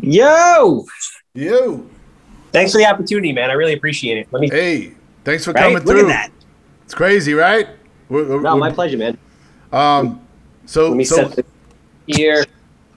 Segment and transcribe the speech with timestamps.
[0.00, 0.86] Yo,
[1.34, 1.86] Yo.
[2.52, 3.50] thanks for the opportunity, man.
[3.50, 4.28] I really appreciate it.
[4.30, 4.48] Let me.
[4.48, 5.62] Hey, thanks for right?
[5.62, 6.00] coming Look through.
[6.02, 6.30] at that.
[6.84, 7.68] It's crazy, right?
[8.08, 9.18] We're- we're- No, my we're- pleasure, man.
[9.72, 10.20] um,
[10.66, 11.44] so, Let me so set the
[12.06, 12.44] here.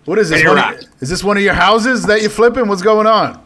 [0.05, 0.43] what is this?
[0.45, 2.67] One of- is this one of your houses that you're flipping?
[2.67, 3.39] What's going on?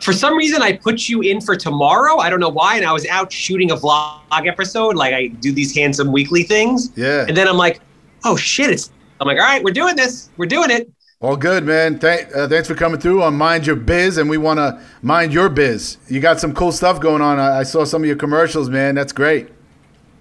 [0.00, 2.18] For some reason, I put you in for tomorrow.
[2.18, 4.96] I don't know why, and I was out shooting a vlog episode.
[4.96, 7.24] Like I do these handsome weekly things, Yeah.
[7.26, 7.80] and then I'm like,
[8.24, 8.70] oh shit!
[8.70, 8.90] It's.
[9.20, 10.28] I'm like, all right, we're doing this.
[10.36, 10.90] We're doing it.
[11.20, 11.98] All good, man.
[11.98, 15.32] Thank, uh, thanks for coming through on Mind Your Biz, and we want to mind
[15.32, 15.96] your biz.
[16.08, 17.38] You got some cool stuff going on.
[17.38, 18.94] I, I saw some of your commercials, man.
[18.94, 19.48] That's great.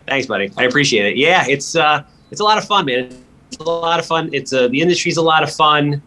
[0.08, 0.52] Thanks, buddy.
[0.58, 1.17] I appreciate it.
[1.17, 3.09] Yeah, it's uh, it's a lot of fun, man.
[3.48, 4.30] It's a lot of fun.
[4.34, 6.02] It's uh, the industry's a lot of fun.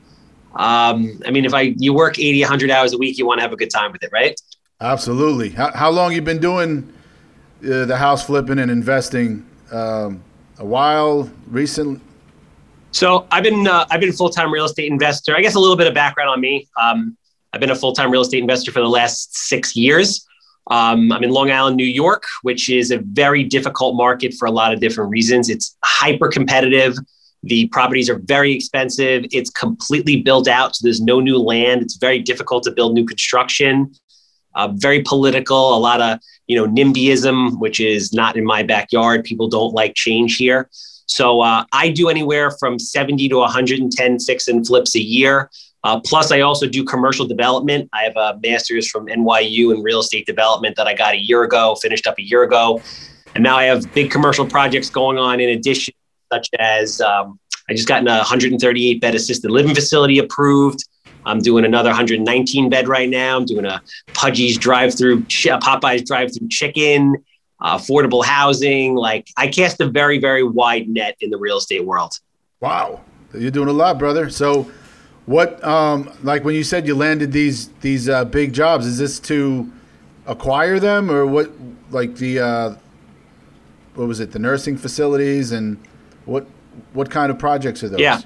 [0.54, 3.42] Um, I mean, if I you work 80, 100 hours a week, you want to
[3.42, 4.40] have a good time with it, right?
[4.80, 5.50] Absolutely.
[5.50, 6.92] How, how long you been doing
[7.62, 9.46] uh, the house flipping and investing?
[9.70, 10.22] Um,
[10.58, 12.02] a while, recent.
[12.92, 15.36] So I've been uh, I've been a full time real estate investor.
[15.36, 16.68] I guess a little bit of background on me.
[16.80, 17.16] Um,
[17.52, 20.26] I've been a full time real estate investor for the last six years.
[20.68, 24.50] Um, I'm in Long Island, New York, which is a very difficult market for a
[24.50, 25.48] lot of different reasons.
[25.48, 26.96] It's hyper competitive.
[27.44, 29.24] The properties are very expensive.
[29.30, 31.82] It's completely built out, so there's no new land.
[31.82, 33.94] It's very difficult to build new construction.
[34.56, 35.76] Uh, very political.
[35.76, 39.22] A lot of you know NIMBYism, which is not in my backyard.
[39.22, 40.68] People don't like change here.
[41.06, 45.50] So uh, I do anywhere from 70 to 110 fix and flips a year.
[45.84, 47.88] Uh, plus, I also do commercial development.
[47.92, 51.44] I have a master's from NYU in real estate development that I got a year
[51.44, 52.82] ago, finished up a year ago.
[53.34, 55.94] And now I have big commercial projects going on in addition,
[56.32, 60.80] such as um, I just got a 138 bed assisted living facility approved.
[61.24, 63.36] I'm doing another 119 bed right now.
[63.36, 67.24] I'm doing a Pudgie's drive through, Popeye's drive through chicken
[67.60, 68.94] uh, affordable housing.
[68.94, 72.18] Like I cast a very, very wide net in the real estate world.
[72.60, 73.02] Wow,
[73.34, 74.30] you're doing a lot, brother.
[74.30, 74.70] So,
[75.26, 79.20] what, um, like when you said you landed these these uh, big jobs, is this
[79.20, 79.70] to
[80.26, 81.50] acquire them or what?
[81.90, 82.74] Like the uh,
[83.94, 84.32] what was it?
[84.32, 85.78] The nursing facilities and
[86.24, 86.46] what
[86.92, 88.00] what kind of projects are those?
[88.00, 88.20] Yeah.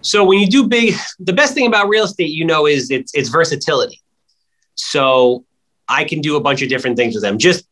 [0.00, 3.14] So when you do big, the best thing about real estate, you know, is it's
[3.14, 4.00] it's versatility.
[4.74, 5.44] So
[5.88, 7.38] I can do a bunch of different things with them.
[7.38, 7.66] Just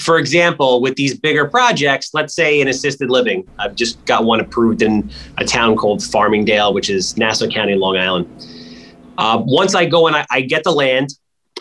[0.00, 4.40] for example, with these bigger projects, let's say in assisted living, I've just got one
[4.40, 8.26] approved in a town called Farmingdale, which is Nassau County, Long Island.
[9.18, 11.10] Uh, once I go and I, I get the land,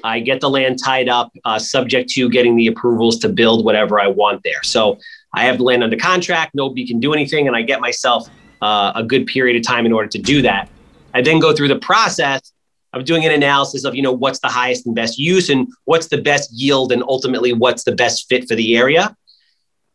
[0.03, 3.99] I get the land tied up, uh, subject to getting the approvals to build whatever
[3.99, 4.61] I want there.
[4.63, 4.99] So
[5.33, 6.53] I have the land under contract.
[6.53, 8.29] Nobody can do anything, and I get myself
[8.61, 10.69] uh, a good period of time in order to do that.
[11.13, 12.51] I then go through the process
[12.93, 16.07] of doing an analysis of you know what's the highest and best use and what's
[16.07, 19.15] the best yield and ultimately what's the best fit for the area.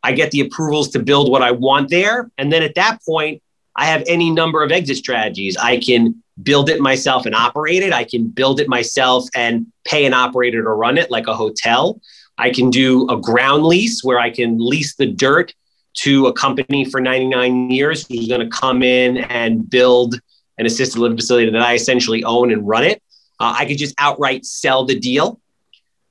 [0.03, 3.42] I get the approvals to build what I want there, and then at that point,
[3.76, 5.56] I have any number of exit strategies.
[5.56, 7.92] I can build it myself and operate it.
[7.92, 12.00] I can build it myself and pay an operator to run it like a hotel.
[12.38, 15.54] I can do a ground lease where I can lease the dirt
[15.94, 20.19] to a company for 99 years who's going to come in and build
[20.62, 23.02] an assisted living facility that I essentially own and run it.
[23.40, 25.40] Uh, I could just outright sell the deal.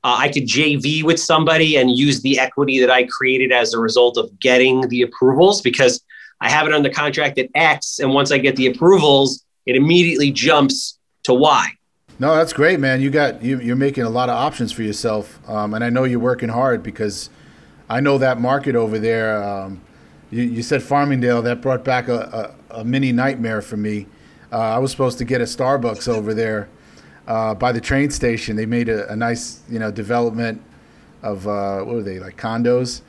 [0.04, 3.80] Uh, I could JV with somebody and use the equity that I created as a
[3.80, 6.04] result of getting the approvals because
[6.42, 8.00] I have it under contract at X.
[8.00, 11.70] And once I get the approvals, it immediately jumps to Y.
[12.20, 13.00] No, that's great, man.
[13.00, 16.04] You got you, you're making a lot of options for yourself, um, and I know
[16.04, 17.30] you're working hard because
[17.90, 19.42] I know that market over there.
[19.42, 19.82] Um,
[20.30, 24.08] you, you said Farmingdale, that brought back a, a, a mini nightmare for me.
[24.52, 26.68] Uh, I was supposed to get a Starbucks over there
[27.28, 28.56] uh, by the train station.
[28.56, 30.62] They made a, a nice, you know, development
[31.24, 33.02] of uh, what were they like condos,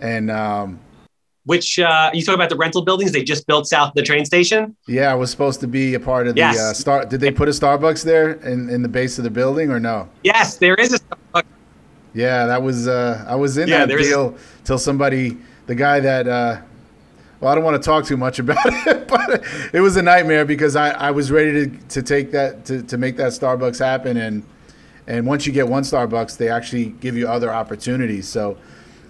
[0.00, 0.78] and um,
[1.44, 4.24] Which uh, you talk about the rental buildings they just built south of the train
[4.24, 4.76] station?
[4.86, 6.58] yeah, I was supposed to be a part of the Yes.
[6.58, 7.04] uh, star.
[7.06, 10.08] Did they put a Starbucks there in, in the base of the building or no?
[10.22, 11.44] Yes, there is a Starbucks.
[12.14, 16.28] Yeah, that was uh, I was in Yeah, that deal till somebody, the guy that,
[16.28, 16.60] uh,
[17.40, 20.44] well, I don't want to talk too much about it, but it was a nightmare
[20.44, 24.16] because I, I was ready to, to take that to, to make that Starbucks happen
[24.16, 24.44] and
[25.06, 28.28] and once you get one Starbucks, they actually give you other opportunities.
[28.28, 28.58] So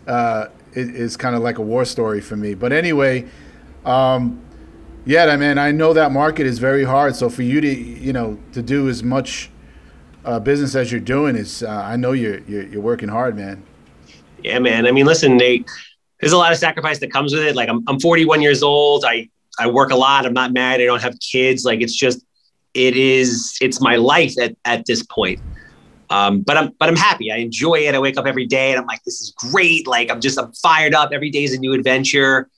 [0.07, 2.55] uh, it is kind of like a war story for me.
[2.55, 3.27] But anyway,
[3.85, 4.43] um,
[5.07, 7.17] yeah, I mean, I know that market is very hard.
[7.17, 9.51] So for you to you know to do as much
[10.25, 13.63] uh, business as you're doing is, uh, I know you're, you're you're working hard, man.
[14.43, 14.87] Yeah, man.
[14.87, 15.65] I mean, listen, they,
[16.21, 17.57] there's a lot of sacrifice that comes with it.
[17.57, 19.05] Like I'm, I'm 41 years old.
[19.05, 19.29] I,
[19.59, 20.27] I work a lot.
[20.27, 20.83] I'm not married.
[20.83, 21.65] I don't have kids.
[21.65, 22.25] Like it's just,
[22.75, 25.41] it is, it's my life at, at this point.
[26.09, 27.33] Um, but I'm, but I'm happy.
[27.33, 27.95] I enjoy it.
[27.95, 29.87] I wake up every day and I'm like, this is great.
[29.87, 31.11] Like I'm just, I'm fired up.
[31.13, 32.49] Every day is a new adventure.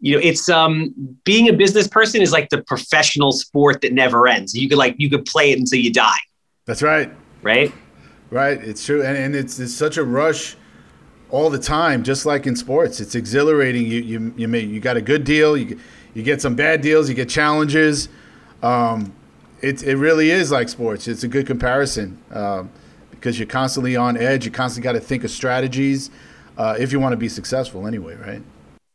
[0.00, 0.92] you know, it's um
[1.24, 4.54] being a business person is like the professional sport that never ends.
[4.54, 6.18] You could like you could play it until you die.
[6.66, 7.10] That's right.
[7.42, 7.72] Right.
[8.30, 8.58] Right.
[8.62, 10.56] It's true, and, and it's it's such a rush
[11.32, 13.00] all the time, just like in sports.
[13.00, 13.86] It's exhilarating.
[13.86, 15.56] You you you may, you got a good deal.
[15.56, 15.80] You
[16.14, 17.08] you get some bad deals.
[17.08, 18.08] You get challenges.
[18.62, 19.12] Um,
[19.60, 21.08] it it really is like sports.
[21.08, 22.70] It's a good comparison um,
[23.10, 24.44] because you're constantly on edge.
[24.44, 26.10] You constantly got to think of strategies
[26.58, 27.86] uh, if you want to be successful.
[27.86, 28.42] Anyway, right?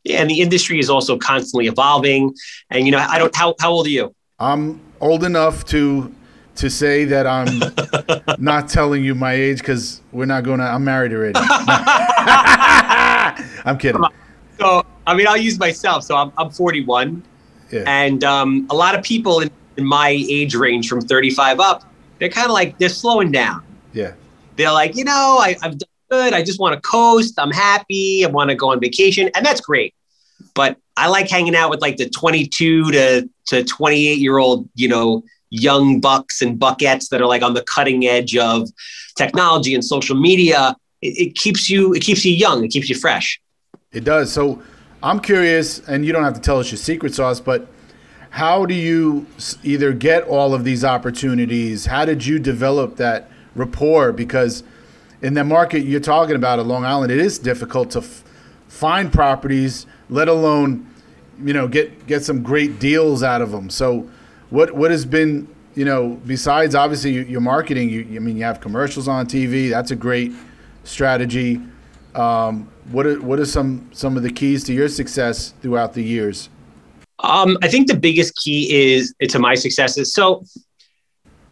[0.03, 2.33] Yeah, and the industry is also constantly evolving.
[2.69, 3.35] And you know, I don't.
[3.35, 4.13] How how old are you?
[4.39, 6.13] I'm old enough to
[6.57, 7.59] to say that I'm
[8.43, 10.65] not telling you my age because we're not going to.
[10.65, 11.33] I'm married already.
[13.65, 14.01] I'm kidding.
[14.59, 16.03] So I mean, I'll use myself.
[16.03, 17.23] So I'm I'm 41,
[17.71, 17.83] yeah.
[17.85, 21.83] and um, a lot of people in, in my age range from 35 up,
[22.19, 23.63] they're kind of like they're slowing down.
[23.93, 24.13] Yeah.
[24.55, 26.33] They're like, you know, I, I've done good.
[26.33, 27.35] I just want to coast.
[27.37, 28.25] I'm happy.
[28.25, 29.93] I want to go on vacation, and that's great.
[30.55, 34.87] But I like hanging out with like the 22 to to 28 year old, you
[34.87, 38.69] know, young bucks and buckettes that are like on the cutting edge of
[39.15, 40.75] technology and social media.
[41.01, 42.63] It, it keeps you it keeps you young.
[42.63, 43.39] It keeps you fresh.
[43.91, 44.31] It does.
[44.31, 44.61] So
[45.01, 47.67] I'm curious, and you don't have to tell us your secret sauce, but
[48.31, 49.25] how do you
[49.63, 51.85] either get all of these opportunities?
[51.85, 54.11] How did you develop that rapport?
[54.11, 54.63] Because
[55.21, 58.23] in the market you're talking about at Long Island, it is difficult to f-
[58.67, 60.87] find properties, let alone
[61.43, 63.69] you know get get some great deals out of them.
[63.69, 64.09] So
[64.49, 67.89] what what has been you know besides obviously your marketing?
[67.89, 69.69] You I mean you have commercials on TV.
[69.69, 70.33] That's a great
[70.83, 71.61] strategy.
[72.15, 76.03] Um, what are what are some some of the keys to your success throughout the
[76.03, 76.49] years?
[77.19, 80.13] Um, I think the biggest key is to my successes.
[80.13, 80.43] So,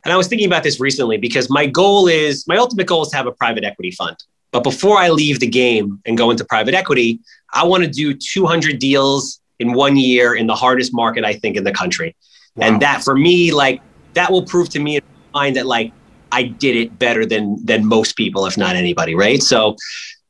[0.03, 3.09] and I was thinking about this recently because my goal is my ultimate goal is
[3.09, 4.15] to have a private equity fund.
[4.51, 7.19] But before I leave the game and go into private equity,
[7.53, 11.57] I want to do 200 deals in one year in the hardest market I think
[11.57, 12.15] in the country.
[12.55, 12.67] Wow.
[12.67, 13.81] And that for me, like
[14.13, 15.03] that will prove to me in
[15.33, 15.91] mind that like
[16.31, 19.41] I did it better than than most people, if not anybody, right?
[19.41, 19.75] So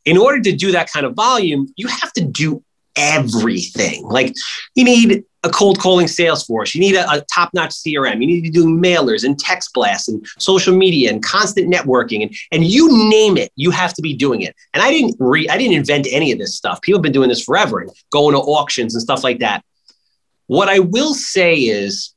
[0.05, 2.63] in order to do that kind of volume, you have to do
[2.95, 4.03] everything.
[4.05, 4.33] Like
[4.75, 6.73] you need a cold calling sales force.
[6.73, 8.19] You need a, a top notch CRM.
[8.19, 12.23] You need to be doing mailers and text blasts and social media and constant networking
[12.23, 14.55] and, and you name it, you have to be doing it.
[14.73, 16.81] And I didn't re, I didn't invent any of this stuff.
[16.81, 19.63] People have been doing this forever and going to auctions and stuff like that.
[20.47, 22.14] What I will say is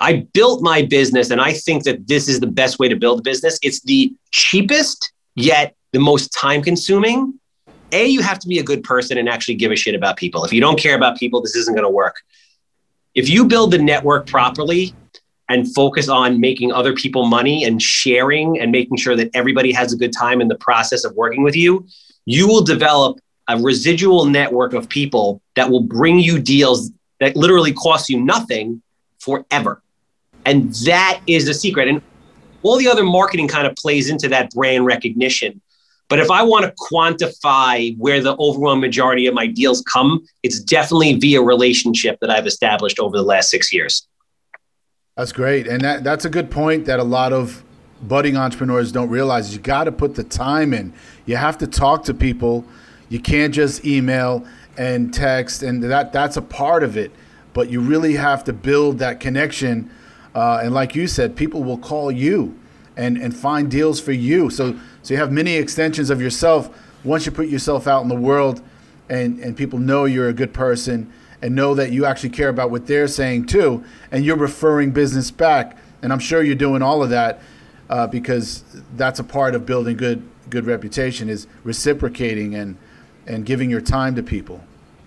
[0.00, 3.20] I built my business and I think that this is the best way to build
[3.20, 3.58] a business.
[3.62, 7.38] It's the cheapest yet the most time consuming.
[7.92, 10.44] A, you have to be a good person and actually give a shit about people.
[10.44, 12.16] If you don't care about people, this isn't going to work.
[13.14, 14.92] If you build the network properly
[15.48, 19.92] and focus on making other people money and sharing and making sure that everybody has
[19.92, 21.86] a good time in the process of working with you,
[22.24, 26.90] you will develop a residual network of people that will bring you deals
[27.20, 28.82] that literally cost you nothing
[29.20, 29.82] forever.
[30.44, 31.88] And that is the secret.
[31.88, 32.02] And
[32.62, 35.60] all the other marketing kind of plays into that brand recognition.
[36.08, 40.60] But if I want to quantify where the overwhelming majority of my deals come, it's
[40.60, 44.06] definitely via relationship that I've established over the last six years.
[45.16, 45.66] That's great.
[45.66, 47.64] And that, that's a good point that a lot of
[48.02, 49.54] budding entrepreneurs don't realize.
[49.54, 50.92] You got to put the time in.
[51.26, 52.64] You have to talk to people.
[53.08, 57.12] You can't just email and text, and that that's a part of it.
[57.52, 59.90] But you really have to build that connection.
[60.34, 62.58] Uh, and like you said, people will call you
[62.96, 64.50] and, and find deals for you.
[64.50, 66.70] So so you have many extensions of yourself
[67.04, 68.62] once you put yourself out in the world
[69.10, 72.70] and, and people know you're a good person and know that you actually care about
[72.70, 75.76] what they're saying too, and you're referring business back.
[76.00, 77.40] And I'm sure you're doing all of that
[77.90, 78.64] uh, because
[78.96, 82.76] that's a part of building good good reputation is reciprocating and
[83.26, 84.62] and giving your time to people.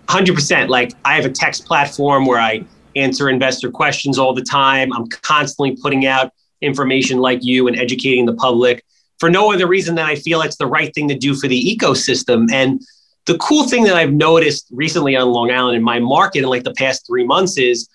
[0.07, 0.69] 100%.
[0.69, 2.65] Like I have a text platform where I
[2.97, 4.91] answer investor questions all the time.
[4.93, 8.83] I'm constantly putting out information like you and educating the public
[9.19, 11.77] for no other reason than I feel it's the right thing to do for the
[11.77, 12.51] ecosystem.
[12.51, 12.81] And
[13.25, 16.63] the cool thing that I've noticed recently on Long Island in my market in like
[16.63, 17.89] the past three months is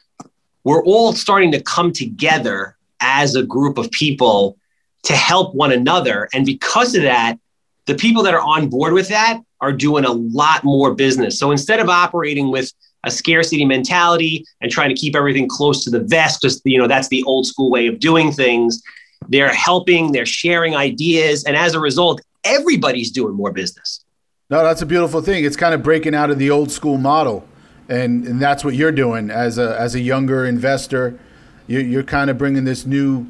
[0.64, 4.56] we're all starting to come together as a group of people
[5.04, 6.28] to help one another.
[6.32, 7.38] And because of that,
[7.86, 11.38] the people that are on board with that are doing a lot more business.
[11.38, 12.72] So instead of operating with
[13.04, 16.86] a scarcity mentality and trying to keep everything close to the vest, just you know,
[16.86, 18.82] that's the old school way of doing things.
[19.28, 21.44] They're helping, they're sharing ideas.
[21.44, 24.04] And as a result, everybody's doing more business.
[24.50, 25.44] No, that's a beautiful thing.
[25.44, 27.46] It's kind of breaking out of the old school model.
[27.88, 31.18] And, and that's what you're doing as a, as a younger investor.
[31.66, 33.26] You're, you're kind of bringing this new,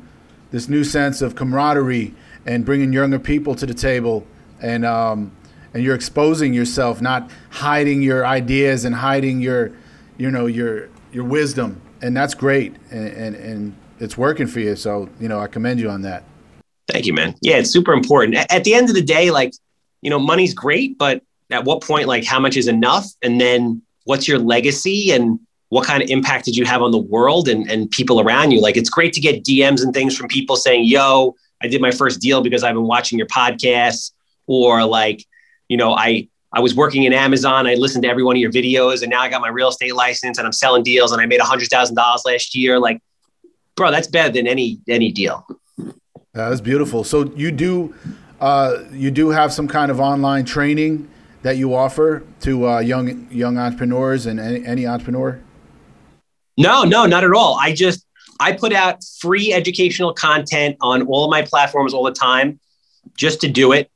[0.51, 2.15] this new sense of camaraderie
[2.45, 4.27] and bringing younger people to the table.
[4.61, 5.33] And, um,
[5.75, 9.73] and you're exposing yourself, not hiding your ideas and hiding your,
[10.19, 14.77] you know your your wisdom, and that's great, and, and and it's working for you.
[14.77, 16.25] So you know, I commend you on that.
[16.89, 17.35] Thank you, man.
[17.41, 18.37] Yeah, it's super important.
[18.51, 19.53] At the end of the day, like
[20.03, 23.83] you know, money's great, but at what point, like, how much is enough, and then
[24.05, 25.39] what's your legacy and
[25.69, 28.61] what kind of impact did you have on the world and, and people around you?
[28.61, 31.93] Like, it's great to get DMs and things from people saying, yo, I did my
[31.93, 34.13] first deal because I've been watching your podcast,
[34.47, 35.25] or like,
[35.73, 37.67] you know, I I was working in Amazon.
[37.67, 39.95] I listened to every one of your videos, and now I got my real estate
[39.95, 42.79] license, and I'm selling deals, and I made a hundred thousand dollars last year.
[42.79, 43.01] Like,
[43.75, 45.47] bro, that's better than any any deal.
[46.35, 47.05] That's beautiful.
[47.05, 47.95] So you do
[48.39, 51.09] uh, you do have some kind of online training
[51.41, 55.41] that you offer to uh, young young entrepreneurs and any, any entrepreneur.
[56.59, 57.59] No, no, not at all.
[57.59, 58.07] I just
[58.41, 62.61] I put out free educational content on all of my platforms all the time,
[63.17, 63.91] just to do it,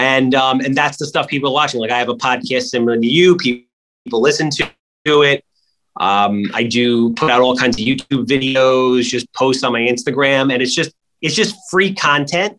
[0.00, 1.78] and um, and that's the stuff people are watching.
[1.78, 3.36] Like I have a podcast similar to you.
[3.36, 3.66] People,
[4.10, 4.70] listen to,
[5.04, 5.44] to it.
[6.00, 10.52] Um, I do put out all kinds of YouTube videos, just post on my Instagram,
[10.52, 12.58] and it's just it's just free content,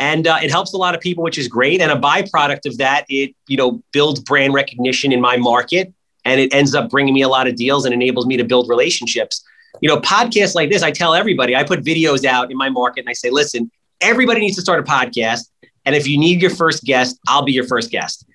[0.00, 1.80] and uh, it helps a lot of people, which is great.
[1.80, 5.94] And a byproduct of that, it you know builds brand recognition in my market,
[6.24, 8.68] and it ends up bringing me a lot of deals and enables me to build
[8.68, 9.44] relationships
[9.80, 13.00] you know, podcasts like this, I tell everybody, I put videos out in my market
[13.00, 13.70] and I say, listen,
[14.00, 15.48] everybody needs to start a podcast.
[15.84, 18.26] And if you need your first guest, I'll be your first guest.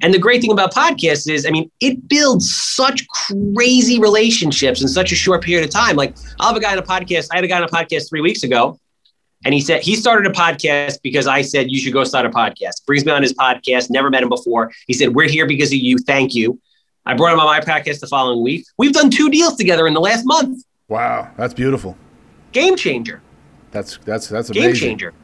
[0.00, 4.86] And the great thing about podcasts is, I mean, it builds such crazy relationships in
[4.86, 5.96] such a short period of time.
[5.96, 7.28] Like, I'll have a guy on a podcast.
[7.32, 8.78] I had a guy on a podcast three weeks ago,
[9.44, 12.30] and he said he started a podcast because I said you should go start a
[12.30, 12.86] podcast.
[12.86, 13.90] Brings me on his podcast.
[13.90, 14.70] Never met him before.
[14.86, 15.98] He said we're here because of you.
[15.98, 16.60] Thank you.
[17.04, 18.64] I brought him on my podcast the following week.
[18.78, 20.62] We've done two deals together in the last month.
[20.86, 21.96] Wow, that's beautiful.
[22.52, 23.20] Game changer.
[23.72, 24.72] That's that's that's amazing.
[24.72, 25.14] Game changer.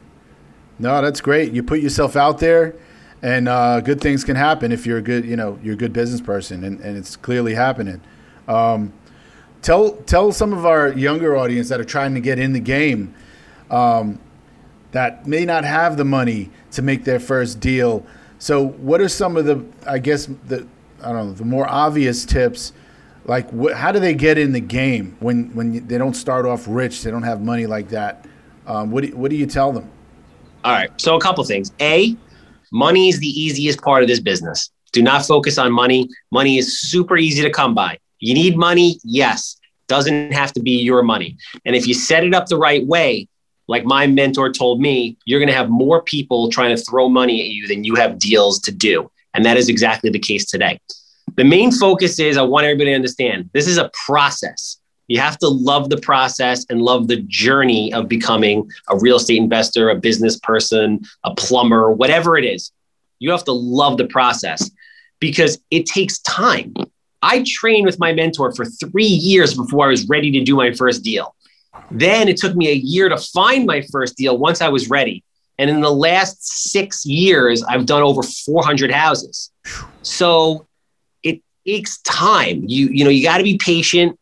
[0.79, 1.51] No, that's great.
[1.51, 2.73] You put yourself out there,
[3.21, 5.91] and uh, good things can happen if you're a good, you know, you're a good
[5.91, 8.01] business person, and, and it's clearly happening.
[8.47, 8.93] Um,
[9.61, 13.13] tell tell some of our younger audience that are trying to get in the game,
[13.69, 14.19] um,
[14.91, 18.05] that may not have the money to make their first deal.
[18.39, 20.65] So, what are some of the, I guess the,
[21.03, 22.71] I don't know, the more obvious tips
[23.25, 26.65] like wh- how do they get in the game when when they don't start off
[26.67, 28.25] rich they don't have money like that
[28.65, 29.89] um, what, do, what do you tell them
[30.63, 31.71] all right so a couple things.
[31.81, 32.15] A
[32.71, 34.71] money is the easiest part of this business.
[34.91, 36.09] Do not focus on money.
[36.31, 37.99] Money is super easy to come by.
[38.19, 38.99] You need money?
[39.03, 39.57] Yes.
[39.87, 41.37] Doesn't have to be your money.
[41.65, 43.27] And if you set it up the right way
[43.69, 47.39] like my mentor told me you're going to have more people trying to throw money
[47.39, 49.09] at you than you have deals to do.
[49.35, 50.81] And that is exactly the case today.
[51.35, 54.78] The main focus is I want everybody to understand this is a process.
[55.09, 59.39] You have to love the process and love the journey of becoming a real estate
[59.39, 62.71] investor, a business person, a plumber, whatever it is.
[63.17, 64.69] You have to love the process
[65.19, 66.73] because it takes time.
[67.23, 70.73] I trained with my mentor for three years before I was ready to do my
[70.73, 71.35] first deal.
[71.89, 75.23] Then it took me a year to find my first deal once I was ready.
[75.57, 79.51] And in the last six years, I've done over 400 houses.
[80.03, 80.67] So
[81.23, 82.63] it takes time.
[82.65, 84.17] You you know you got to be patient,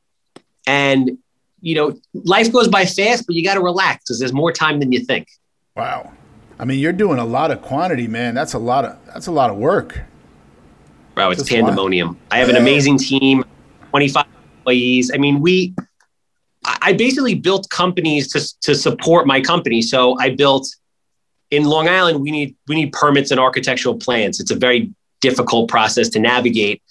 [0.68, 1.18] and
[1.62, 4.80] you know life goes by fast, but you got to relax because there's more time
[4.80, 5.28] than you think.
[5.76, 6.12] Wow,
[6.60, 8.36] I mean you're doing a lot of quantity, man.
[8.36, 10.02] That's a lot of that's a lot of work.
[11.16, 12.20] Bro, it's pandemonium.
[12.30, 13.44] I have an amazing team,
[13.90, 14.26] 25
[14.60, 15.10] employees.
[15.12, 15.74] I mean, we
[16.64, 19.82] I basically built companies to to support my company.
[19.82, 20.68] So I built
[21.50, 22.22] in Long Island.
[22.22, 24.40] We need we need permits and architectural plans.
[24.40, 26.82] It's a very difficult process to navigate.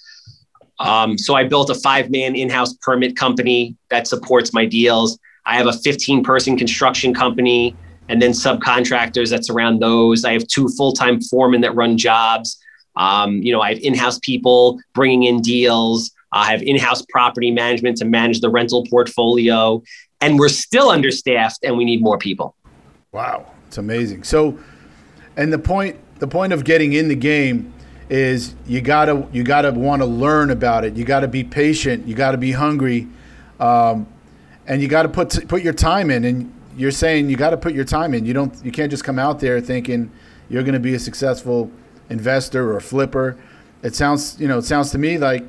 [0.78, 5.18] Um, so I built a five man in house permit company that supports my deals.
[5.46, 7.74] I have a 15 person construction company
[8.08, 10.24] and then subcontractors that surround those.
[10.24, 12.58] I have two full time foremen that run jobs.
[12.96, 16.10] Um, you know, I have in house people bringing in deals.
[16.32, 19.82] I have in house property management to manage the rental portfolio.
[20.20, 22.56] And we're still understaffed and we need more people.
[23.12, 23.50] Wow.
[23.68, 24.24] It's amazing.
[24.24, 24.58] So,
[25.36, 27.72] and the point, the point of getting in the game
[28.08, 30.96] is you gotta you gotta want to learn about it.
[30.96, 32.06] You gotta be patient.
[32.06, 33.08] You gotta be hungry,
[33.58, 34.06] um,
[34.66, 36.24] and you gotta put put your time in.
[36.24, 38.24] And you're saying you gotta put your time in.
[38.24, 40.10] You don't you can't just come out there thinking
[40.48, 41.70] you're gonna be a successful
[42.08, 43.36] investor or flipper.
[43.82, 45.44] It sounds you know it sounds to me like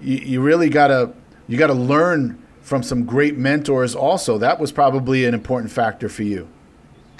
[0.00, 1.12] you, you really gotta
[1.48, 3.94] you gotta learn from some great mentors.
[3.94, 6.48] Also, that was probably an important factor for you.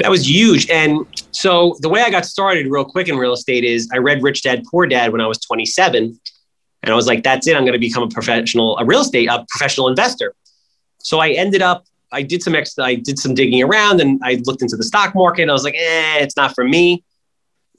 [0.01, 0.69] That was huge.
[0.71, 4.23] And so the way I got started real quick in real estate is I read
[4.23, 6.19] Rich Dad Poor Dad when I was 27.
[6.83, 7.55] And I was like, that's it.
[7.55, 10.35] I'm going to become a professional, a real estate, a professional investor.
[10.99, 14.41] So I ended up, I did some ex, I did some digging around and I
[14.47, 15.51] looked into the stock market.
[15.51, 17.05] I was like, eh, it's not for me.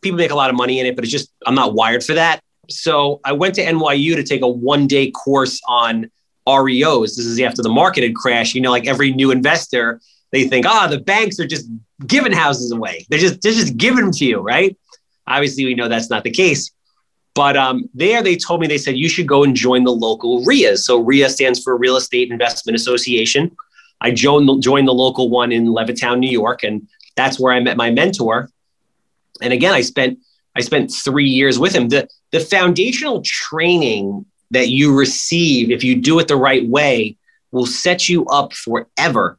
[0.04, 2.14] People make a lot of money in it, but it's just, I'm not wired for
[2.14, 2.42] that.
[2.70, 6.12] so I went to NYU to take a one day course on
[6.48, 7.16] REOs.
[7.16, 8.54] This is after the market had crashed.
[8.54, 10.00] You know, like every new investor,
[10.32, 11.68] they think, ah, oh, the banks are just
[12.06, 13.06] giving houses away.
[13.10, 14.78] They're just they're just giving them to you, right?
[15.28, 16.72] Obviously, we know that's not the case.
[17.34, 20.44] But um, there, they told me they said you should go and join the local
[20.44, 20.86] RIAs.
[20.86, 23.56] So RIA stands for Real Estate Investment Association.
[24.02, 27.60] I joined the, joined the local one in Levittown, New York, and that's where I
[27.62, 28.50] met my mentor.
[29.42, 30.20] And again, I spent
[30.56, 31.88] I spent three years with him.
[31.88, 37.16] The the foundational training that you receive, if you do it the right way,
[37.52, 39.38] will set you up forever.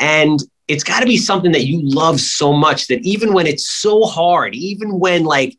[0.00, 3.68] And it's got to be something that you love so much that even when it's
[3.68, 5.58] so hard, even when like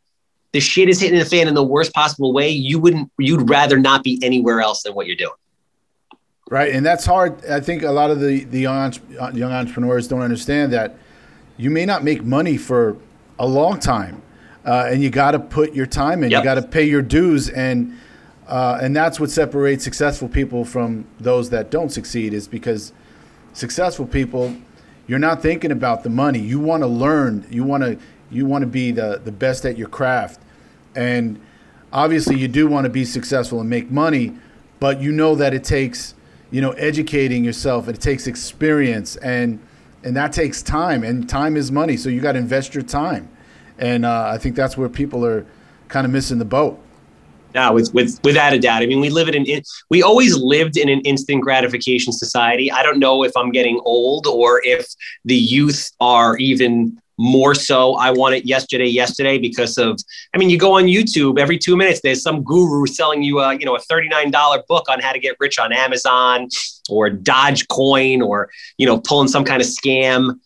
[0.51, 3.77] the shit is hitting the fan in the worst possible way, you wouldn't you'd rather
[3.77, 5.35] not be anywhere else than what you're doing.
[6.49, 7.43] Right, and that's hard.
[7.45, 8.93] I think a lot of the the young
[9.33, 10.95] young entrepreneurs don't understand that
[11.57, 12.97] you may not make money for
[13.39, 14.21] a long time,
[14.65, 16.31] uh, and you got to put your time in.
[16.31, 16.39] Yep.
[16.39, 17.97] You got to pay your dues, and
[18.47, 22.33] uh, and that's what separates successful people from those that don't succeed.
[22.33, 22.93] Is because
[23.53, 24.55] successful people,
[25.07, 26.39] you're not thinking about the money.
[26.39, 27.45] You want to learn.
[27.49, 27.97] You want to
[28.31, 30.41] you want to be the the best at your craft,
[30.95, 31.39] and
[31.93, 34.33] obviously you do want to be successful and make money,
[34.79, 36.15] but you know that it takes
[36.51, 37.87] you know educating yourself.
[37.87, 39.59] It takes experience and
[40.03, 41.97] and that takes time, and time is money.
[41.97, 43.27] So you got to invest your time,
[43.79, 45.45] and uh, I think that's where people are
[45.87, 46.79] kind of missing the boat.
[47.55, 48.83] No, with, with, without a doubt.
[48.83, 52.69] I mean, we live in an, we always lived in an instant gratification society.
[52.69, 54.85] I don't know if I'm getting old or if
[55.23, 59.97] the youth are even more so i want it yesterday yesterday because of
[60.33, 63.53] i mean you go on youtube every two minutes there's some guru selling you a
[63.53, 66.49] you know a $39 book on how to get rich on amazon
[66.89, 70.37] or dogecoin or you know pulling some kind of scam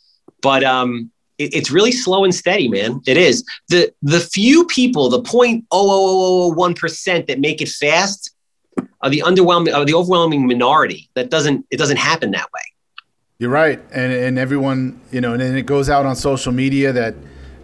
[0.43, 5.09] but um it, it's really slow and steady man it is the the few people
[5.09, 8.35] the 0.00001% that make it fast
[9.01, 12.61] are the underwhelming are the overwhelming minority that doesn't it doesn't happen that way
[13.39, 16.91] you're right, and and everyone, you know, and then it goes out on social media
[16.91, 17.15] that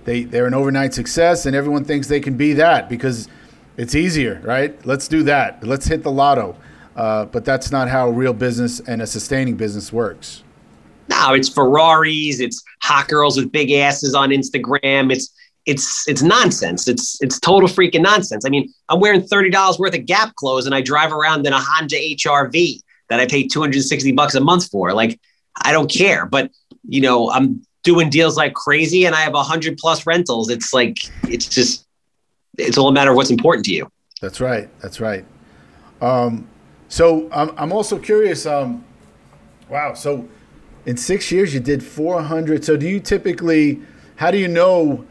[0.06, 3.28] they they're an overnight success, and everyone thinks they can be that because
[3.76, 4.74] it's easier, right?
[4.86, 5.68] Let's do that.
[5.68, 6.56] Let's hit the lotto.
[6.96, 10.45] Uh, but that's not how real business and a sustaining business works.
[11.10, 15.12] No, it's Ferraris, it's hot girls with big asses on Instagram.
[15.12, 15.34] It's
[15.66, 16.88] it's it's nonsense.
[16.88, 18.46] It's it's total freaking nonsense.
[18.46, 21.54] I mean, I'm wearing thirty dollars worth of Gap clothes, and I drive around in
[21.54, 24.94] a Honda HRV that I pay two hundred sixty bucks a month for.
[24.94, 25.20] Like
[25.62, 26.26] I don't care.
[26.26, 26.52] But
[26.88, 30.50] you know, I'm doing deals like crazy, and I have hundred plus rentals.
[30.50, 31.88] It's like it's just
[32.58, 33.90] it's all a matter of what's important to you.
[34.22, 34.70] That's right.
[34.82, 35.26] That's right.
[36.02, 36.48] Um,
[36.90, 38.46] so I'm I'm also curious.
[38.46, 38.86] Um,
[39.68, 39.94] wow.
[39.94, 40.28] So
[40.86, 42.64] in six years, you did 400.
[42.64, 43.82] So do you typically?
[44.18, 45.06] How do you know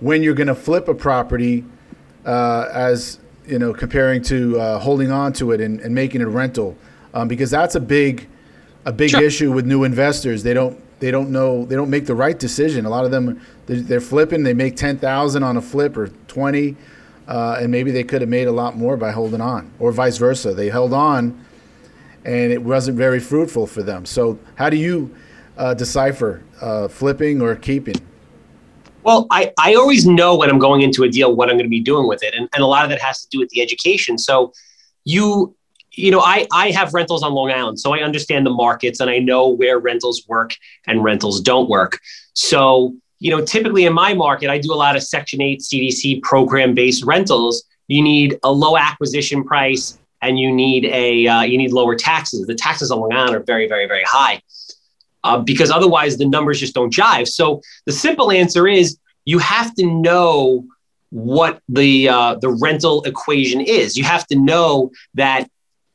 [0.00, 1.64] when you're going to flip a property?
[2.24, 6.24] Uh, as you know, comparing to uh, holding on to it and, and making it
[6.24, 6.76] a rental,
[7.14, 8.28] um, because that's a big
[8.84, 9.22] a big sure.
[9.22, 10.42] issue with new investors.
[10.42, 12.84] They don't they don't know they don't make the right decision.
[12.84, 14.42] A lot of them they're, they're flipping.
[14.42, 16.76] They make ten thousand on a flip or twenty,
[17.26, 20.18] uh, and maybe they could have made a lot more by holding on, or vice
[20.18, 20.54] versa.
[20.54, 21.44] They held on,
[22.24, 24.04] and it wasn't very fruitful for them.
[24.04, 25.14] So how do you
[25.56, 27.96] uh, decipher uh, flipping or keeping?
[29.02, 31.70] Well, I, I always know when I'm going into a deal what I'm going to
[31.70, 32.34] be doing with it.
[32.34, 34.18] And, and a lot of that has to do with the education.
[34.18, 34.52] So
[35.04, 35.54] you
[35.92, 39.10] you know, I, I have rentals on Long Island, so I understand the markets and
[39.10, 40.54] I know where rentals work
[40.86, 41.98] and rentals don't work.
[42.32, 46.22] So, you know, typically in my market, I do a lot of Section 8 CDC
[46.22, 47.64] program based rentals.
[47.88, 52.46] You need a low acquisition price and you need a uh, you need lower taxes.
[52.46, 54.42] The taxes on Long Island are very, very, very high
[55.24, 57.28] uh, because otherwise the numbers just don't jive.
[57.28, 60.64] So the simple answer is you have to know
[61.10, 63.96] what the uh, the rental equation is.
[63.96, 65.48] You have to know that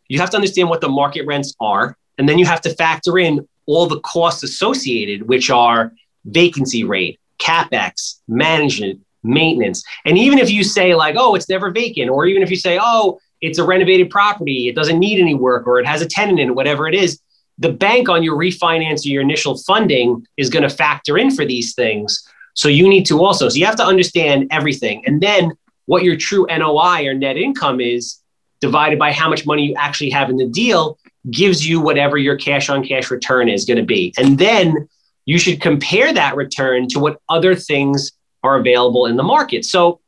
[0.07, 3.17] you have to understand what the market rents are, and then you have to factor
[3.17, 5.93] in all the costs associated, which are
[6.25, 9.83] vacancy rate, capex, management, maintenance.
[10.05, 12.77] And even if you say like, oh, it's never vacant, or even if you say,
[12.81, 16.39] oh, it's a renovated property, it doesn't need any work, or it has a tenant
[16.39, 17.19] in it, whatever it is,
[17.57, 21.45] the bank on your refinance or your initial funding is going to factor in for
[21.45, 22.27] these things.
[22.53, 25.05] So you need to also, so you have to understand everything.
[25.05, 25.53] And then
[25.85, 28.19] what your true NOI or net income is
[28.59, 30.97] divided by how much money you actually have in the deal
[31.31, 34.13] gives you whatever your cash on cash return is going to be.
[34.17, 34.87] And then
[35.25, 38.11] you should compare that return to what other things
[38.43, 39.65] are available in the market.
[39.65, 39.99] So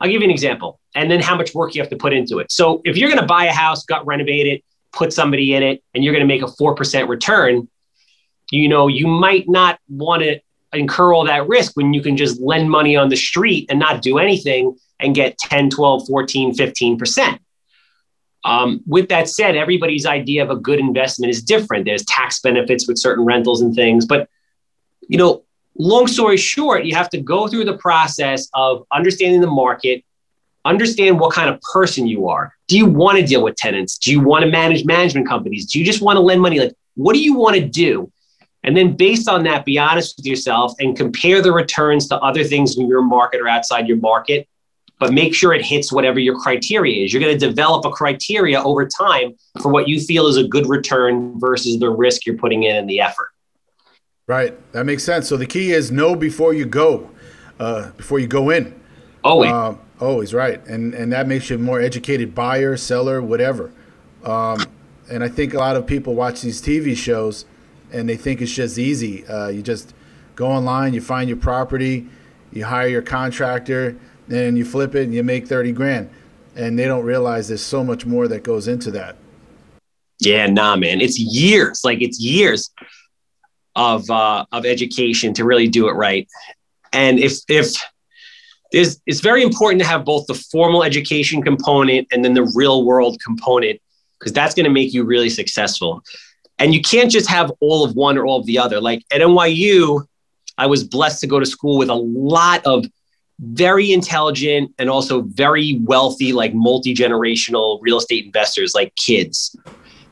[0.00, 2.38] I'll give you an example and then how much work you have to put into
[2.38, 2.52] it.
[2.52, 5.82] So if you're going to buy a house, gut renovate it, put somebody in it,
[5.94, 7.68] and you're going to make a 4% return,
[8.50, 10.40] you know, you might not want to
[10.72, 14.02] incur all that risk when you can just lend money on the street and not
[14.02, 17.38] do anything and get 10, 12, 14, 15%.
[18.44, 21.84] Um, with that said, everybody's idea of a good investment is different.
[21.84, 24.06] There's tax benefits with certain rentals and things.
[24.06, 24.28] But,
[25.08, 25.44] you know,
[25.78, 30.04] long story short, you have to go through the process of understanding the market,
[30.64, 32.52] understand what kind of person you are.
[32.66, 33.96] Do you want to deal with tenants?
[33.98, 35.66] Do you want to manage management companies?
[35.66, 36.58] Do you just want to lend money?
[36.58, 38.12] Like, what do you want to do?
[38.64, 42.42] And then based on that, be honest with yourself and compare the returns to other
[42.42, 44.48] things in your market or outside your market,
[44.98, 47.12] but make sure it hits whatever your criteria is.
[47.12, 50.68] You're going to develop a criteria over time for what you feel is a good
[50.68, 53.30] return versus the risk you're putting in and the effort.
[54.28, 54.54] Right.
[54.72, 55.28] That makes sense.
[55.28, 57.10] So the key is know before you go,
[57.58, 58.80] uh, before you go in.
[59.24, 59.50] Always.
[59.50, 60.64] Uh, always, right.
[60.66, 63.72] And, and that makes you a more educated buyer, seller, whatever.
[64.22, 64.64] Um,
[65.10, 67.44] and I think a lot of people watch these TV shows–
[67.92, 69.26] and they think it's just easy.
[69.26, 69.94] Uh, you just
[70.36, 72.06] go online, you find your property,
[72.52, 73.96] you hire your contractor,
[74.28, 76.10] and you flip it and you make 30 grand.
[76.56, 79.16] And they don't realize there's so much more that goes into that.
[80.20, 81.00] Yeah, nah, man.
[81.00, 82.70] It's years, like it's years
[83.78, 86.28] of uh, of education to really do it right.
[86.92, 87.74] And if if
[88.72, 92.84] there's it's very important to have both the formal education component and then the real
[92.84, 93.80] world component
[94.18, 96.02] because that's going to make you really successful.
[96.58, 98.80] And you can't just have all of one or all of the other.
[98.80, 100.04] Like at NYU,
[100.58, 102.84] I was blessed to go to school with a lot of
[103.38, 109.56] very intelligent and also very wealthy, like multi generational real estate investors, like kids.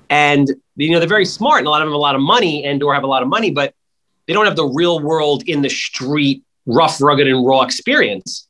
[0.09, 2.21] And you know they're very smart, and a lot of them have a lot of
[2.21, 3.75] money and or have a lot of money, but
[4.27, 8.49] they don't have the real world in the street, rough, rugged, and raw experience.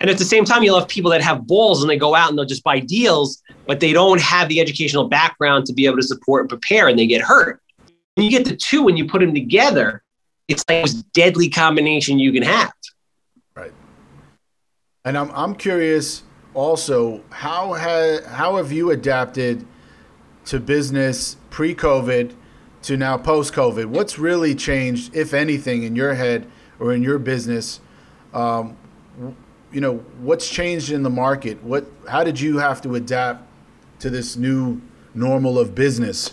[0.00, 2.28] And at the same time, you'll have people that have balls and they go out
[2.28, 5.96] and they'll just buy deals, but they don't have the educational background to be able
[5.96, 7.62] to support and prepare and they get hurt.
[8.14, 10.02] When you get the two when you put them together,
[10.48, 12.72] it's like the most deadly combination you can have.
[13.54, 13.72] Right.
[15.04, 19.66] And I'm, I'm curious also, how, ha- how have you adapted
[20.46, 22.34] to business pre COVID
[22.82, 23.86] to now post COVID?
[23.86, 26.46] What's really changed, if anything, in your head
[26.78, 27.80] or in your business?
[28.32, 28.76] Um,
[29.72, 31.62] you know, what's changed in the market?
[31.62, 33.44] What, how did you have to adapt
[34.00, 34.80] to this new
[35.14, 36.30] normal of business?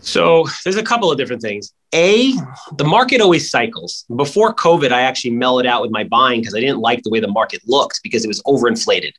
[0.00, 1.72] So there's a couple of different things.
[1.94, 2.32] A,
[2.76, 4.04] the market always cycles.
[4.16, 7.20] Before COVID, I actually mellowed out with my buying because I didn't like the way
[7.20, 9.12] the market looked because it was overinflated.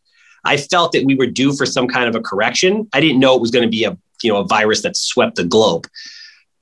[0.45, 2.87] I felt that we were due for some kind of a correction.
[2.93, 5.35] I didn't know it was going to be a you know a virus that swept
[5.35, 5.87] the globe.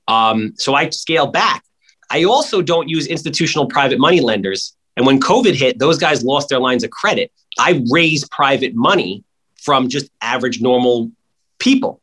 [0.08, 1.64] Um, so I scaled back.
[2.10, 6.48] I also don't use institutional private money lenders and when COVID hit, those guys lost
[6.48, 7.32] their lines of credit.
[7.58, 9.24] I raised private money
[9.62, 11.10] from just average, normal
[11.58, 12.00] people.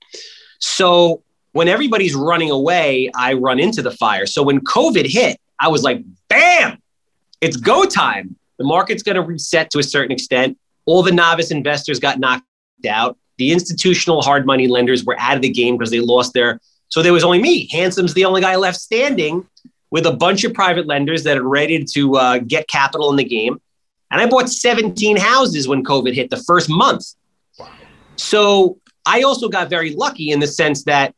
[0.59, 4.25] So when everybody's running away, I run into the fire.
[4.25, 6.81] So when COVID hit, I was like, bam,
[7.41, 8.35] it's go time.
[8.57, 10.57] The market's going to reset to a certain extent.
[10.89, 12.43] All the novice investors got knocked
[12.89, 13.15] out.
[13.37, 16.59] The institutional hard money lenders were out of the game because they lost their.
[16.87, 17.67] So there was only me.
[17.67, 19.47] Handsome's the only guy left standing
[19.91, 23.23] with a bunch of private lenders that are ready to uh, get capital in the
[23.23, 23.61] game.
[24.09, 27.05] And I bought 17 houses when COVID hit the first month.
[27.59, 27.69] Wow.
[28.15, 31.13] So I also got very lucky in the sense that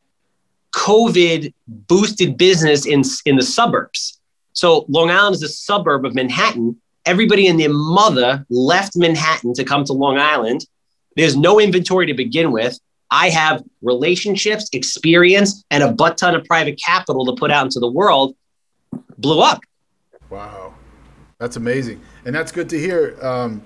[0.76, 4.20] COVID boosted business in, in the suburbs.
[4.52, 6.80] So Long Island is a suburb of Manhattan.
[7.06, 10.66] Everybody and their mother left Manhattan to come to Long Island.
[11.16, 12.80] There's no inventory to begin with.
[13.10, 17.80] I have relationships, experience, and a butt ton of private capital to put out into
[17.80, 18.36] the world
[19.18, 19.62] blew up.
[20.30, 20.74] Wow,
[21.38, 23.18] that's amazing, and that's good to hear.
[23.22, 23.62] Um,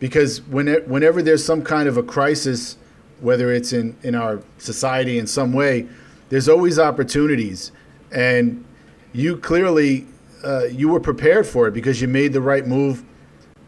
[0.00, 2.76] because when it, whenever there's some kind of a crisis,
[3.20, 5.86] whether it's in in our society in some way,
[6.28, 7.70] there's always opportunities,
[8.10, 8.64] and
[9.12, 10.06] you clearly
[10.46, 13.04] uh, you were prepared for it because you made the right move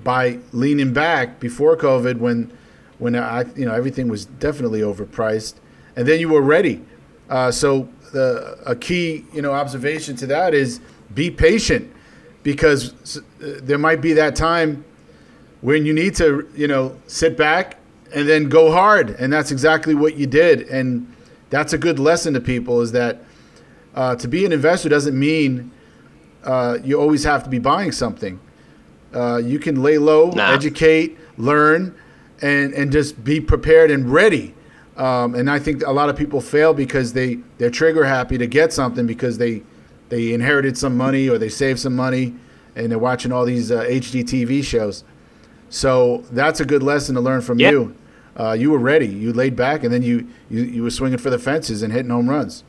[0.05, 2.51] by leaning back before COVID when
[2.99, 5.55] when I you know everything was definitely overpriced,
[5.97, 6.83] and then you were ready.
[7.29, 10.81] Uh, so the a key you know observation to that is
[11.15, 11.93] be patient
[12.43, 13.21] because uh,
[13.63, 14.85] there might be that time
[15.61, 17.79] when you need to, you know, sit back
[18.15, 19.11] and then go hard.
[19.11, 20.63] And that's exactly what you did.
[20.69, 21.13] And
[21.51, 23.23] that's a good lesson to people is that
[23.95, 25.71] uh, to be an investor doesn't mean
[26.49, 28.41] uh, you always have to be buying something.
[29.15, 30.53] Uh, you can lay low, nah.
[30.53, 31.95] educate, learn,
[32.43, 34.55] and, and just be prepared and ready.
[34.97, 38.47] Um, and I think a lot of people fail because they, they're trigger happy to
[38.49, 39.63] get something because they–
[40.09, 42.35] they inherited some money or they saved some money
[42.77, 45.05] and they're watching all these uh, HGTV shows.
[45.71, 47.73] So that's a good lesson to learn from yep.
[47.73, 47.97] you.
[48.39, 49.09] Uh, you were ready.
[49.09, 52.11] You laid back, and then you, you you were swinging for the fences and hitting
[52.11, 52.63] home runs.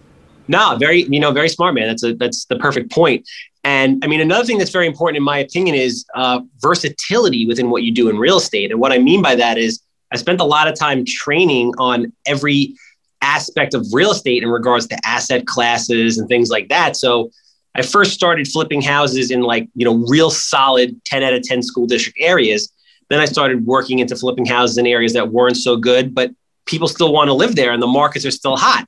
[0.47, 1.87] No, very you know very smart man.
[1.87, 3.29] That's a that's the perfect point.
[3.63, 7.69] And I mean, another thing that's very important, in my opinion, is uh, versatility within
[7.69, 8.71] what you do in real estate.
[8.71, 12.11] And what I mean by that is, I spent a lot of time training on
[12.25, 12.75] every
[13.21, 16.95] aspect of real estate in regards to asset classes and things like that.
[16.95, 17.29] So
[17.75, 21.61] I first started flipping houses in like, you know, real solid 10 out of 10
[21.61, 22.71] school district areas.
[23.09, 26.31] Then I started working into flipping houses in areas that weren't so good, but
[26.65, 28.87] people still want to live there and the markets are still hot.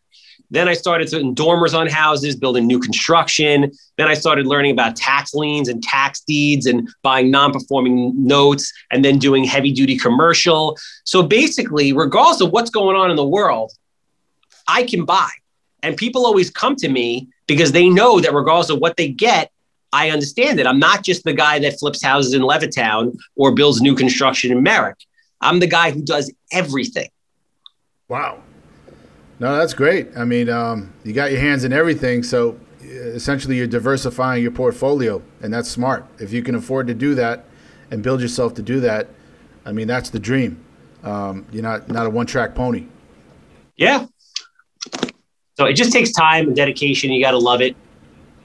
[0.52, 3.72] Then I started putting dormers on houses, building new construction.
[3.98, 8.72] Then I started learning about tax liens and tax deeds and buying non performing notes
[8.92, 10.78] and then doing heavy duty commercial.
[11.06, 13.72] So basically, regardless of what's going on in the world,
[14.68, 15.30] I can buy.
[15.84, 19.52] And people always come to me because they know that regardless of what they get,
[19.94, 20.68] I understand it.
[20.68, 24.62] I'm not just the guy that flips houses in Levittown or builds new construction in
[24.64, 24.98] Merrick.
[25.40, 27.10] I'm the guy who does everything.
[28.08, 28.44] Wow.
[29.42, 30.10] No, that's great.
[30.16, 34.52] I mean, um, you got your hands in everything, so uh, essentially you're diversifying your
[34.52, 36.06] portfolio, and that's smart.
[36.20, 37.46] If you can afford to do that
[37.90, 39.08] and build yourself to do that,
[39.66, 40.64] I mean, that's the dream.
[41.04, 42.86] Um, you're not not a one track pony.
[43.78, 44.06] Yeah.
[45.58, 47.10] So it just takes time and dedication.
[47.10, 47.76] You got to love it.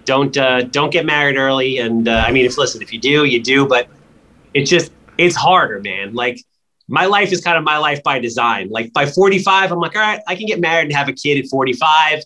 [0.07, 1.77] Don't uh, don't get married early.
[1.77, 3.67] And uh, I mean, if listen, if you do, you do.
[3.67, 3.89] But
[4.55, 6.15] it's just it's harder, man.
[6.15, 6.43] Like
[6.89, 8.69] my life is kind of my life by design.
[8.69, 11.39] Like by 45, I'm like, all right, I can get married and have a kid
[11.39, 12.23] at 45.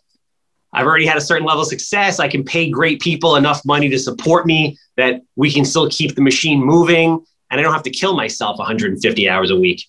[0.72, 2.20] I've already had a certain level of success.
[2.20, 6.14] I can pay great people enough money to support me that we can still keep
[6.14, 9.84] the machine moving and I don't have to kill myself 150 hours a week.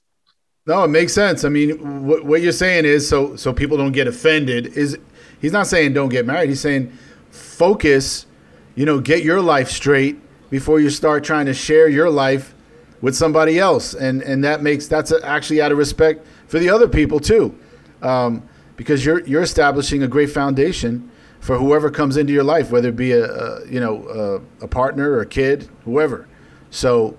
[0.66, 1.44] No, it makes sense.
[1.44, 4.98] I mean, what, what you're saying is so so people don't get offended is
[5.40, 6.50] he's not saying don't get married.
[6.50, 6.96] He's saying
[7.30, 8.26] focus,
[8.76, 12.54] you know, get your life straight before you start trying to share your life
[13.02, 16.88] with somebody else, and and that makes that's actually out of respect for the other
[16.88, 17.58] people too,
[18.02, 18.44] um,
[18.76, 21.10] because you're you're establishing a great foundation
[21.40, 24.68] for whoever comes into your life, whether it be a, a you know a, a,
[24.68, 26.28] partner or a kid, whoever.
[26.70, 27.18] So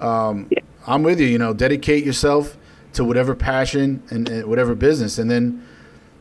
[0.00, 0.60] um, yeah.
[0.86, 1.26] I'm with you.
[1.26, 2.56] You know, dedicate yourself
[2.92, 5.66] to whatever passion and, and whatever business, and then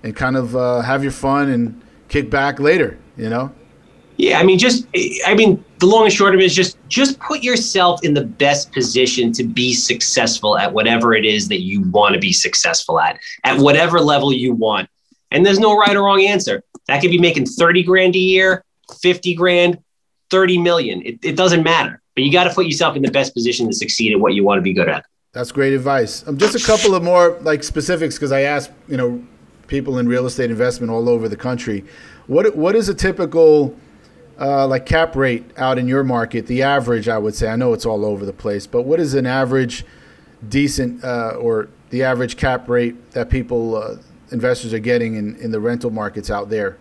[0.03, 2.97] and kind of uh, have your fun and kick back later.
[3.17, 3.51] You know.
[4.15, 4.87] Yeah, I mean, just
[5.25, 8.23] I mean, the long and short of it is just just put yourself in the
[8.23, 12.99] best position to be successful at whatever it is that you want to be successful
[12.99, 14.87] at, at whatever level you want.
[15.31, 16.63] And there's no right or wrong answer.
[16.87, 18.63] That could be making 30 grand a year,
[19.01, 19.79] 50 grand,
[20.29, 21.01] 30 million.
[21.01, 21.99] It, it doesn't matter.
[22.13, 24.43] But you got to put yourself in the best position to succeed at what you
[24.43, 25.03] want to be good at.
[25.33, 26.27] That's great advice.
[26.27, 29.25] Um, just a couple of more like specifics because I asked, you know,
[29.65, 31.85] people in real estate investment all over the country.
[32.27, 33.75] What what is a typical
[34.41, 37.73] uh, like cap rate out in your market, the average, I would say, I know
[37.73, 39.85] it's all over the place, but what is an average
[40.49, 43.97] decent uh, or the average cap rate that people, uh,
[44.31, 46.77] investors are getting in, in the rental markets out there?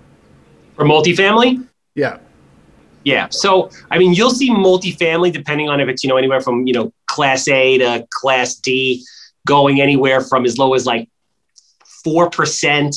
[0.75, 1.66] For multifamily?
[1.94, 2.18] Yeah.
[3.05, 3.29] Yeah.
[3.31, 6.73] So, I mean, you'll see multifamily depending on if it's, you know, anywhere from, you
[6.73, 9.05] know, class A to class D
[9.46, 11.09] going anywhere from as low as like
[12.07, 12.96] 4%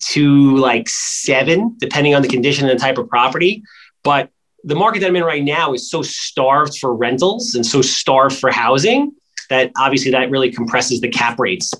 [0.00, 3.62] to like seven, depending on the condition and the type of property.
[4.02, 4.30] But
[4.64, 8.38] the market that I'm in right now is so starved for rentals and so starved
[8.38, 9.12] for housing
[9.48, 11.72] that obviously that really compresses the cap rates.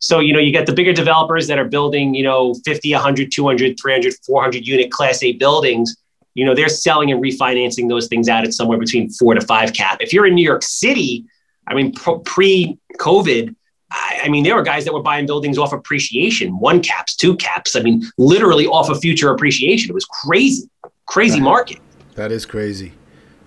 [0.00, 3.32] So, you know, you get the bigger developers that are building, you know, 50, 100,
[3.32, 5.96] 200, 300, 400 unit class A buildings.
[6.34, 9.72] You know, they're selling and refinancing those things out at somewhere between four to five
[9.72, 9.98] cap.
[10.00, 11.24] If you're in New York City,
[11.66, 13.54] I mean, pre COVID,
[13.90, 17.36] I, I mean, there were guys that were buying buildings off appreciation, one caps, two
[17.36, 17.74] caps.
[17.74, 19.90] I mean, literally off of future appreciation.
[19.90, 20.68] It was crazy
[21.08, 21.80] crazy market.
[22.14, 22.92] That is crazy.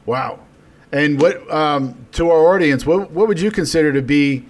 [0.06, 0.40] Wow.
[0.92, 4.46] And what um, to our audience, what what would you consider to be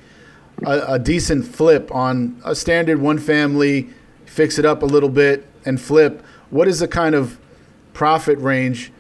[0.66, 3.90] a, a, decent flip on a standard one family?
[4.26, 6.24] Fix it up a little bit and flip.
[6.50, 7.38] What is the kind of
[7.94, 8.92] profit range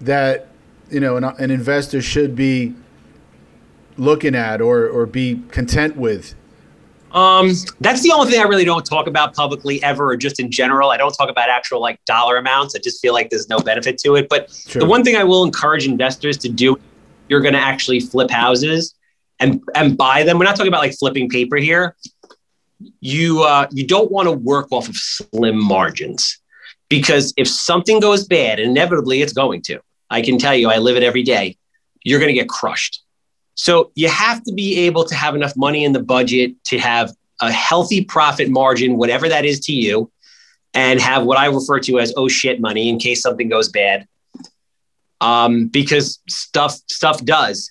[0.00, 0.48] that
[0.90, 2.74] you know an, an investor should be
[3.96, 6.34] looking at or or be content with
[7.12, 7.50] um,
[7.80, 10.90] that's the only thing I really don't talk about publicly ever, or just in general.
[10.90, 12.74] I don't talk about actual like dollar amounts.
[12.76, 14.28] I just feel like there's no benefit to it.
[14.28, 16.78] But the one thing I will encourage investors to do,
[17.28, 18.94] you're going to actually flip houses
[19.40, 20.38] and and buy them.
[20.38, 21.96] We're not talking about like flipping paper here.
[23.00, 26.38] You uh, you don't want to work off of slim margins
[26.88, 29.80] because if something goes bad, inevitably it's going to.
[30.10, 31.56] I can tell you, I live it every day.
[32.04, 33.02] You're going to get crushed.
[33.54, 37.12] So you have to be able to have enough money in the budget to have
[37.40, 40.10] a healthy profit margin, whatever that is to you,
[40.74, 44.06] and have what I refer to as oh shit money in case something goes bad.
[45.20, 47.70] Um, because stuff stuff does.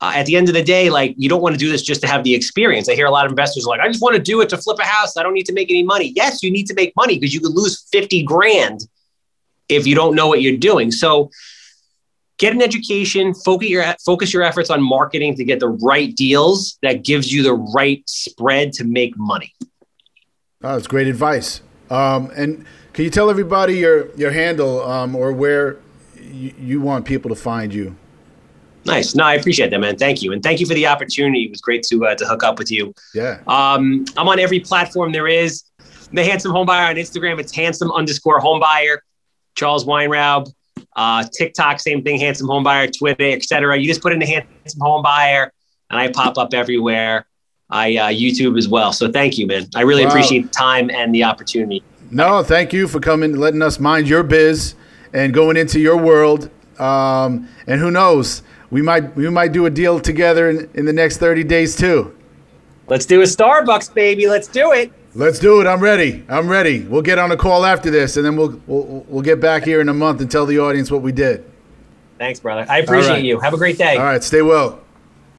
[0.00, 2.00] Uh, at the end of the day, like you don't want to do this just
[2.00, 2.88] to have the experience.
[2.88, 4.78] I hear a lot of investors like, I just want to do it to flip
[4.80, 5.16] a house.
[5.16, 6.12] I don't need to make any money.
[6.16, 8.80] Yes, you need to make money because you could lose 50 grand
[9.68, 10.90] if you don't know what you're doing.
[10.90, 11.30] So
[12.40, 16.78] get an education, focus your focus your efforts on marketing to get the right deals
[16.82, 19.52] that gives you the right spread to make money.
[20.62, 21.60] Oh, that's great advice.
[21.90, 25.76] Um, and can you tell everybody your your handle um, or where
[26.16, 27.94] you, you want people to find you?
[28.86, 29.14] Nice.
[29.14, 29.98] No, I appreciate that, man.
[29.98, 31.42] Thank you, and thank you for the opportunity.
[31.44, 32.94] It was great to uh, to hook up with you.
[33.14, 33.40] Yeah.
[33.46, 35.64] Um, I'm on every platform there is.
[36.12, 37.38] The handsome homebuyer on Instagram.
[37.38, 38.98] It's handsome underscore homebuyer.
[39.54, 40.50] Charles Weinraub.
[41.00, 42.20] Uh, TikTok, same thing.
[42.20, 42.96] Handsome homebuyer.
[42.96, 43.78] Twitter, etc.
[43.78, 45.48] You just put in the handsome homebuyer,
[45.88, 47.26] and I pop up everywhere.
[47.70, 48.92] I uh, YouTube as well.
[48.92, 49.66] So thank you, man.
[49.74, 50.10] I really wow.
[50.10, 51.82] appreciate the time and the opportunity.
[52.10, 54.74] No, thank you for coming, letting us mind your biz,
[55.12, 56.50] and going into your world.
[56.78, 58.42] Um, and who knows?
[58.70, 62.16] we might we might do a deal together in, in the next 30 days too.
[62.86, 64.26] Let's do a Starbucks, baby.
[64.26, 64.92] Let's do it.
[65.14, 65.66] Let's do it.
[65.66, 66.24] I'm ready.
[66.28, 66.82] I'm ready.
[66.82, 69.80] We'll get on a call after this, and then we'll we'll, we'll get back here
[69.80, 71.44] in a month and tell the audience what we did.
[72.18, 72.64] Thanks, brother.
[72.68, 73.24] I appreciate right.
[73.24, 73.40] you.
[73.40, 73.96] Have a great day.
[73.96, 74.22] All right.
[74.22, 74.80] Stay well.